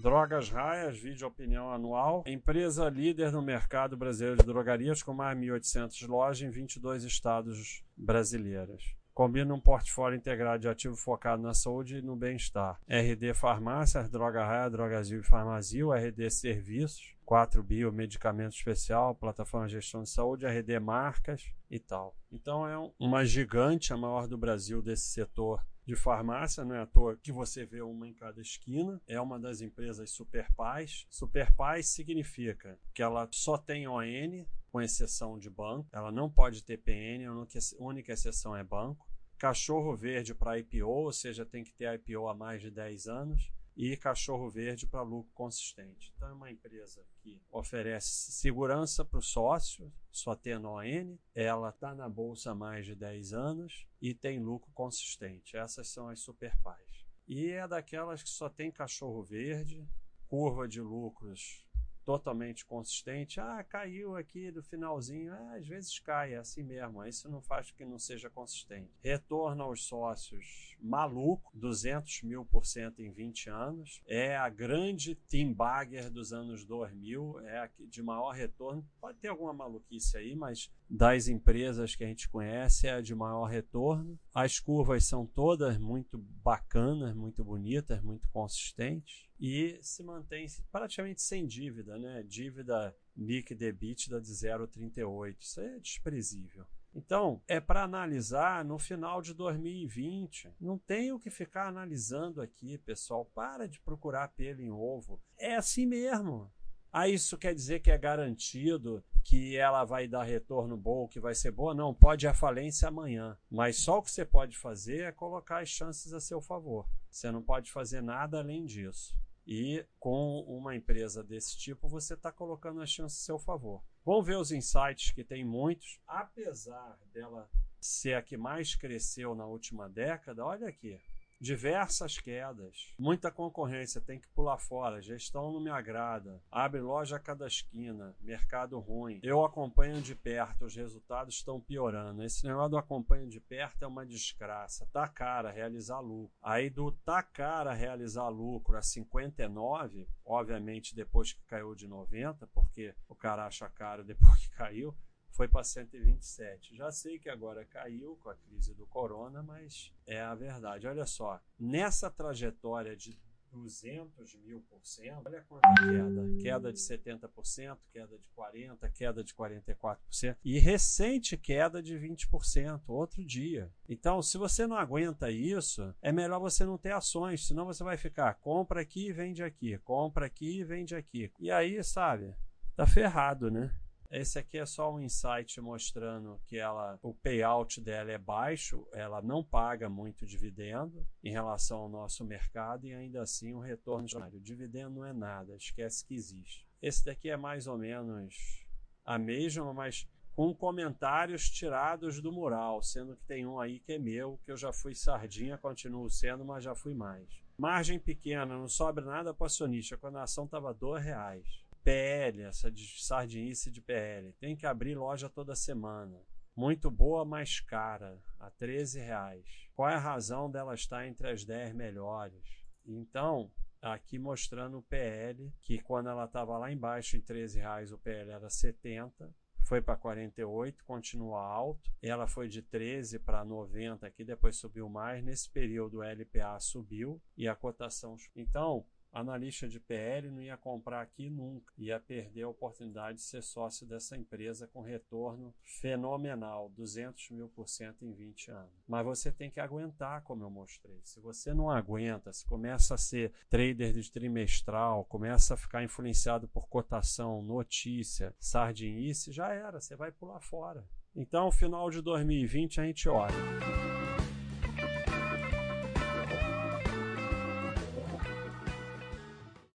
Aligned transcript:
Drogas 0.00 0.48
Raias, 0.48 0.96
vídeo 0.96 1.28
opinião 1.28 1.70
anual. 1.70 2.24
Empresa 2.26 2.88
líder 2.88 3.30
no 3.30 3.42
mercado 3.42 3.98
brasileiro 3.98 4.38
de 4.38 4.46
drogarias 4.46 5.02
com 5.02 5.12
mais 5.12 5.38
de 5.38 5.46
1.800 5.46 6.08
lojas 6.08 6.40
em 6.40 6.50
22 6.50 7.04
estados 7.04 7.84
brasileiros. 7.94 8.96
Combina 9.12 9.52
um 9.52 9.60
portfólio 9.60 10.16
integrado 10.16 10.60
de 10.60 10.68
ativo 10.70 10.96
focado 10.96 11.42
na 11.42 11.52
saúde 11.52 11.98
e 11.98 12.02
no 12.02 12.16
bem-estar. 12.16 12.80
RD 12.88 13.34
Farmácias, 13.34 14.08
Droga 14.08 14.42
Raia, 14.42 14.70
Drogazil 14.70 15.20
e 15.20 15.22
Farmazil, 15.22 15.92
RD 15.92 16.30
Serviços, 16.30 17.14
4 17.30 17.62
Bio, 17.62 17.92
Medicamento 17.92 18.56
Especial, 18.56 19.14
Plataforma 19.14 19.68
de 19.68 19.74
Gestão 19.74 20.02
de 20.02 20.10
Saúde, 20.10 20.46
RD 20.46 20.80
Marcas 20.80 21.54
e 21.70 21.78
tal. 21.78 22.12
Então 22.28 22.66
é 22.66 22.92
uma 22.98 23.24
gigante, 23.24 23.92
a 23.92 23.96
maior 23.96 24.26
do 24.26 24.36
Brasil 24.36 24.82
desse 24.82 25.04
setor 25.12 25.64
de 25.86 25.94
farmácia, 25.94 26.64
não 26.64 26.74
é 26.74 26.80
à 26.80 26.86
toa 26.86 27.16
que 27.22 27.30
você 27.30 27.64
vê 27.64 27.82
uma 27.82 28.08
em 28.08 28.12
cada 28.12 28.40
esquina. 28.40 29.00
É 29.06 29.20
uma 29.20 29.38
das 29.38 29.60
empresas 29.60 30.10
Superpais. 30.10 31.06
Superpais 31.08 31.86
significa 31.86 32.76
que 32.92 33.00
ela 33.00 33.28
só 33.30 33.56
tem 33.56 33.86
ON, 33.86 34.44
com 34.72 34.82
exceção 34.82 35.38
de 35.38 35.48
banco. 35.48 35.88
Ela 35.92 36.10
não 36.10 36.28
pode 36.28 36.64
ter 36.64 36.78
PN, 36.78 37.28
a 37.28 37.84
única 37.84 38.12
exceção 38.12 38.56
é 38.56 38.64
banco. 38.64 39.06
Cachorro 39.38 39.94
verde 39.94 40.34
para 40.34 40.58
IPO, 40.58 40.84
ou 40.84 41.12
seja, 41.12 41.46
tem 41.46 41.62
que 41.62 41.72
ter 41.72 41.94
IPO 41.94 42.26
há 42.26 42.34
mais 42.34 42.60
de 42.60 42.72
10 42.72 43.06
anos 43.06 43.52
e 43.76 43.96
cachorro 43.96 44.50
verde 44.50 44.86
para 44.86 45.02
lucro 45.02 45.32
consistente. 45.32 46.12
Então 46.16 46.28
é 46.28 46.32
uma 46.32 46.50
empresa 46.50 47.04
que 47.18 47.40
oferece 47.50 48.32
segurança 48.32 49.04
para 49.04 49.18
o 49.18 49.22
sócio, 49.22 49.92
só 50.10 50.34
tendo 50.34 50.68
ON, 50.68 51.16
ela 51.34 51.70
está 51.70 51.94
na 51.94 52.08
bolsa 52.08 52.50
há 52.50 52.54
mais 52.54 52.84
de 52.84 52.94
10 52.94 53.32
anos 53.32 53.86
e 54.00 54.14
tem 54.14 54.38
lucro 54.38 54.70
consistente. 54.72 55.56
Essas 55.56 55.88
são 55.88 56.08
as 56.08 56.20
superpais. 56.20 57.06
E 57.26 57.48
é 57.50 57.66
daquelas 57.66 58.22
que 58.22 58.30
só 58.30 58.48
tem 58.48 58.70
cachorro 58.70 59.22
verde, 59.22 59.86
curva 60.26 60.66
de 60.66 60.80
lucros 60.80 61.64
totalmente 62.04 62.64
consistente. 62.64 63.40
Ah, 63.40 63.62
caiu 63.62 64.16
aqui 64.16 64.50
do 64.50 64.62
finalzinho. 64.62 65.32
Ah, 65.32 65.54
às 65.56 65.66
vezes 65.66 65.98
cai, 65.98 66.34
é 66.34 66.38
assim 66.38 66.62
mesmo. 66.62 67.04
Isso 67.04 67.28
não 67.28 67.40
faz 67.40 67.70
que 67.70 67.84
não 67.84 67.98
seja 67.98 68.30
consistente. 68.30 68.90
Retorno 69.02 69.62
aos 69.62 69.84
sócios 69.84 70.76
maluco, 70.80 71.50
200 71.54 72.22
mil 72.22 72.44
por 72.44 72.64
cento 72.64 73.00
em 73.00 73.10
20 73.10 73.50
anos. 73.50 74.02
É 74.06 74.36
a 74.36 74.48
grande 74.48 75.14
team 75.14 75.52
bagger 75.52 76.10
dos 76.10 76.32
anos 76.32 76.64
2000. 76.64 77.40
É 77.40 77.58
a 77.58 77.70
de 77.78 78.02
maior 78.02 78.30
retorno. 78.30 78.86
Pode 79.00 79.18
ter 79.18 79.28
alguma 79.28 79.52
maluquice 79.52 80.16
aí, 80.16 80.34
mas 80.34 80.70
das 80.90 81.28
empresas 81.28 81.94
que 81.94 82.02
a 82.02 82.06
gente 82.08 82.28
conhece 82.28 82.88
é 82.88 82.94
a 82.94 83.00
de 83.00 83.14
maior 83.14 83.44
retorno. 83.44 84.18
As 84.34 84.58
curvas 84.58 85.04
são 85.04 85.24
todas 85.24 85.78
muito 85.78 86.18
bacanas, 86.18 87.14
muito 87.14 87.44
bonitas, 87.44 88.02
muito 88.02 88.28
consistentes 88.30 89.28
e 89.38 89.78
se 89.80 90.02
mantém 90.02 90.46
praticamente 90.72 91.22
sem 91.22 91.46
dívida, 91.46 91.96
né? 91.96 92.24
Dívida 92.24 92.94
líquida 93.16 93.66
EBITDA 93.66 94.20
de 94.20 94.32
0,38. 94.32 95.36
Isso 95.38 95.60
é 95.60 95.78
desprezível. 95.78 96.66
Então, 96.92 97.40
é 97.46 97.60
para 97.60 97.84
analisar 97.84 98.64
no 98.64 98.78
final 98.78 99.22
de 99.22 99.32
2020. 99.32 100.52
Não 100.60 100.76
tem 100.76 101.12
o 101.12 101.20
que 101.20 101.30
ficar 101.30 101.68
analisando 101.68 102.42
aqui, 102.42 102.78
pessoal. 102.78 103.24
Para 103.24 103.68
de 103.68 103.78
procurar 103.80 104.28
pelo 104.28 104.60
em 104.60 104.70
ovo. 104.70 105.22
É 105.38 105.54
assim 105.54 105.86
mesmo. 105.86 106.50
Ah, 106.92 107.08
isso 107.08 107.38
quer 107.38 107.54
dizer 107.54 107.80
que 107.80 107.90
é 107.90 107.96
garantido 107.96 109.04
que 109.22 109.56
ela 109.56 109.84
vai 109.84 110.08
dar 110.08 110.24
retorno 110.24 110.76
bom, 110.76 111.06
que 111.06 111.20
vai 111.20 111.34
ser 111.34 111.52
boa? 111.52 111.72
Não, 111.72 111.94
pode 111.94 112.26
à 112.26 112.34
falência 112.34 112.88
amanhã. 112.88 113.38
Mas 113.48 113.76
só 113.76 113.98
o 113.98 114.02
que 114.02 114.10
você 114.10 114.24
pode 114.24 114.56
fazer 114.56 115.02
é 115.04 115.12
colocar 115.12 115.60
as 115.60 115.68
chances 115.68 116.12
a 116.12 116.20
seu 116.20 116.40
favor. 116.40 116.88
Você 117.08 117.30
não 117.30 117.42
pode 117.42 117.70
fazer 117.70 118.02
nada 118.02 118.40
além 118.40 118.64
disso. 118.64 119.16
E 119.46 119.86
com 119.98 120.40
uma 120.40 120.74
empresa 120.74 121.22
desse 121.22 121.56
tipo, 121.56 121.88
você 121.88 122.14
está 122.14 122.32
colocando 122.32 122.80
as 122.80 122.90
chances 122.90 123.20
a 123.20 123.24
seu 123.24 123.38
favor. 123.38 123.84
Vamos 124.04 124.26
ver 124.26 124.36
os 124.36 124.50
insights, 124.50 125.12
que 125.12 125.22
tem 125.22 125.44
muitos. 125.44 126.00
Apesar 126.06 126.98
dela 127.12 127.48
ser 127.80 128.14
a 128.14 128.22
que 128.22 128.36
mais 128.36 128.74
cresceu 128.74 129.34
na 129.34 129.46
última 129.46 129.88
década, 129.88 130.44
olha 130.44 130.68
aqui, 130.68 131.00
diversas 131.40 132.18
quedas, 132.18 132.92
muita 132.98 133.30
concorrência, 133.30 134.00
tem 134.00 134.18
que 134.18 134.28
pular 134.28 134.58
fora, 134.58 135.00
gestão 135.00 135.50
não 135.50 135.60
me 135.60 135.70
agrada, 135.70 136.42
abre 136.50 136.80
loja 136.80 137.16
a 137.16 137.20
cada 137.20 137.46
esquina, 137.46 138.14
mercado 138.20 138.78
ruim. 138.78 139.20
Eu 139.22 139.42
acompanho 139.44 140.02
de 140.02 140.14
perto, 140.14 140.66
os 140.66 140.76
resultados 140.76 141.36
estão 141.36 141.58
piorando. 141.58 142.22
Esse 142.22 142.46
negócio 142.46 142.70
do 142.70 142.78
acompanho 142.78 143.26
de 143.26 143.40
perto 143.40 143.82
é 143.82 143.86
uma 143.86 144.04
desgraça. 144.04 144.86
Tá 144.92 145.08
cara 145.08 145.50
realizar 145.50 146.00
lucro. 146.00 146.36
Aí 146.42 146.68
do 146.68 146.92
tá 146.92 147.22
cara 147.22 147.72
realizar 147.72 148.28
lucro 148.28 148.76
a 148.76 148.82
59, 148.82 150.06
obviamente 150.24 150.94
depois 150.94 151.32
que 151.32 151.42
caiu 151.46 151.74
de 151.74 151.88
90, 151.88 152.46
porque 152.48 152.94
o 153.08 153.14
cara 153.14 153.46
acha 153.46 153.68
caro 153.70 154.04
depois 154.04 154.46
que 154.46 154.50
caiu, 154.50 154.94
foi 155.30 155.48
para 155.48 155.64
127. 155.64 156.76
Já 156.76 156.90
sei 156.90 157.18
que 157.18 157.28
agora 157.28 157.64
caiu 157.64 158.16
com 158.16 158.30
a 158.30 158.34
crise 158.34 158.74
do 158.74 158.86
corona, 158.86 159.42
mas 159.42 159.92
é 160.06 160.20
a 160.20 160.34
verdade. 160.34 160.86
Olha 160.86 161.06
só, 161.06 161.40
nessa 161.58 162.10
trajetória 162.10 162.96
de 162.96 163.18
200 163.52 164.34
mil 164.36 164.60
por 164.68 164.84
cento, 164.84 165.26
olha 165.26 165.42
quanta 165.42 165.68
queda. 165.74 166.36
Queda 166.40 166.72
de 166.72 166.78
70%, 166.78 167.78
queda 167.92 168.18
de 168.18 168.24
40%, 168.36 168.92
queda 168.92 169.24
de 169.24 169.34
44% 169.34 170.36
e 170.44 170.58
recente 170.58 171.36
queda 171.36 171.82
de 171.82 171.96
20%, 171.96 172.82
outro 172.86 173.24
dia. 173.24 173.70
Então, 173.88 174.22
se 174.22 174.38
você 174.38 174.66
não 174.66 174.76
aguenta 174.76 175.30
isso, 175.30 175.94
é 176.00 176.12
melhor 176.12 176.38
você 176.38 176.64
não 176.64 176.78
ter 176.78 176.92
ações, 176.92 177.46
senão 177.46 177.64
você 177.64 177.82
vai 177.82 177.96
ficar 177.96 178.34
compra 178.34 178.80
aqui 178.80 179.08
e 179.08 179.12
vende 179.12 179.42
aqui, 179.42 179.78
compra 179.78 180.26
aqui 180.26 180.60
e 180.60 180.64
vende 180.64 180.94
aqui. 180.94 181.32
E 181.38 181.50
aí, 181.50 181.82
sabe, 181.82 182.34
tá 182.76 182.86
ferrado, 182.86 183.50
né? 183.50 183.74
Esse 184.10 184.40
aqui 184.40 184.58
é 184.58 184.66
só 184.66 184.92
um 184.92 185.00
insight 185.00 185.60
mostrando 185.60 186.40
que 186.44 186.58
ela, 186.58 186.98
o 187.00 187.14
payout 187.14 187.80
dela 187.80 188.10
é 188.10 188.18
baixo, 188.18 188.84
ela 188.92 189.22
não 189.22 189.44
paga 189.44 189.88
muito 189.88 190.26
dividendo 190.26 191.06
em 191.22 191.30
relação 191.30 191.78
ao 191.78 191.88
nosso 191.88 192.24
mercado 192.24 192.86
e 192.86 192.92
ainda 192.92 193.22
assim 193.22 193.54
o 193.54 193.60
retorno 193.60 194.08
o 194.32 194.40
dividendo 194.40 194.96
não 194.96 195.04
é 195.04 195.12
nada, 195.12 195.54
esquece 195.54 196.04
que 196.04 196.14
existe. 196.14 196.66
Esse 196.82 197.04
daqui 197.04 197.30
é 197.30 197.36
mais 197.36 197.68
ou 197.68 197.78
menos 197.78 198.66
a 199.04 199.16
mesma, 199.16 199.72
mas 199.72 200.08
com 200.34 200.52
comentários 200.52 201.48
tirados 201.48 202.20
do 202.20 202.32
mural, 202.32 202.82
sendo 202.82 203.16
que 203.16 203.24
tem 203.26 203.46
um 203.46 203.60
aí 203.60 203.78
que 203.78 203.92
é 203.92 203.98
meu, 203.98 204.40
que 204.44 204.50
eu 204.50 204.56
já 204.56 204.72
fui 204.72 204.94
sardinha, 204.94 205.56
continuo 205.56 206.10
sendo, 206.10 206.44
mas 206.44 206.64
já 206.64 206.74
fui 206.74 206.94
mais. 206.94 207.28
Margem 207.56 207.98
pequena, 207.98 208.46
não 208.46 208.66
sobra 208.66 209.04
nada 209.04 209.34
para 209.34 209.46
acionista, 209.46 209.96
quando 209.96 210.16
a 210.16 210.22
ação 210.22 210.46
estava 210.46 210.72
R$ 210.72 211.00
reais. 211.00 211.46
PL, 211.84 212.42
essa 212.42 212.70
de 212.70 213.02
sardinice 213.02 213.70
de 213.70 213.80
PL. 213.80 214.32
Tem 214.34 214.56
que 214.56 214.66
abrir 214.66 214.94
loja 214.94 215.28
toda 215.28 215.54
semana. 215.54 216.20
Muito 216.54 216.90
boa, 216.90 217.24
mais 217.24 217.60
cara, 217.60 218.18
a 218.38 218.50
13 218.50 219.00
reais. 219.00 219.44
Qual 219.74 219.88
é 219.88 219.94
a 219.94 219.98
razão 219.98 220.50
dela 220.50 220.74
estar 220.74 221.06
entre 221.06 221.30
as 221.30 221.44
10 221.44 221.74
melhores? 221.74 222.42
Então, 222.84 223.50
aqui 223.80 224.18
mostrando 224.18 224.78
o 224.78 224.82
PL, 224.82 225.52
que 225.62 225.78
quando 225.78 226.08
ela 226.08 226.24
estava 226.24 226.58
lá 226.58 226.70
embaixo 226.70 227.16
em 227.16 227.20
13 227.20 227.60
reais, 227.60 227.92
o 227.92 227.98
PL 227.98 228.30
era 228.30 228.50
70, 228.50 229.32
foi 229.70 229.80
para 229.80 229.96
48, 229.96 230.84
continua 230.84 231.40
alto. 231.40 231.90
Ela 232.02 232.26
foi 232.26 232.48
de 232.48 232.60
13 232.60 233.20
para 233.20 233.44
90 233.44 234.06
aqui, 234.06 234.24
depois 234.24 234.56
subiu 234.56 234.88
mais. 234.88 235.22
Nesse 235.22 235.48
período 235.48 235.98
o 235.98 236.02
LPA 236.02 236.58
subiu 236.58 237.22
e 237.36 237.46
a 237.46 237.54
cotação. 237.54 238.16
Então, 238.34 238.84
analista 239.12 239.68
de 239.68 239.80
PL 239.80 240.30
não 240.30 240.42
ia 240.42 240.56
comprar 240.56 241.00
aqui 241.00 241.28
nunca, 241.28 241.72
ia 241.76 241.98
perder 241.98 242.42
a 242.42 242.48
oportunidade 242.48 243.18
de 243.18 243.24
ser 243.24 243.42
sócio 243.42 243.86
dessa 243.86 244.16
empresa 244.16 244.66
com 244.66 244.80
retorno 244.80 245.54
fenomenal, 245.62 246.68
200 246.70 247.30
mil 247.30 247.48
por 247.48 247.68
cento 247.68 248.04
em 248.04 248.12
20 248.12 248.50
anos. 248.50 248.70
Mas 248.86 249.04
você 249.04 249.32
tem 249.32 249.50
que 249.50 249.60
aguentar, 249.60 250.22
como 250.22 250.44
eu 250.44 250.50
mostrei. 250.50 251.00
Se 251.04 251.20
você 251.20 251.52
não 251.52 251.70
aguenta, 251.70 252.32
se 252.32 252.44
começa 252.46 252.94
a 252.94 252.98
ser 252.98 253.32
trader 253.48 253.92
de 253.92 254.10
trimestral, 254.10 255.04
começa 255.04 255.54
a 255.54 255.56
ficar 255.56 255.82
influenciado 255.82 256.48
por 256.48 256.68
cotação, 256.68 257.42
notícia, 257.42 258.34
sardinice, 258.38 259.32
já 259.32 259.52
era, 259.52 259.80
você 259.80 259.96
vai 259.96 260.12
pular 260.12 260.40
fora. 260.40 260.86
Então, 261.14 261.50
final 261.50 261.90
de 261.90 262.00
2020 262.00 262.80
a 262.80 262.84
gente 262.84 263.08
olha. 263.08 263.89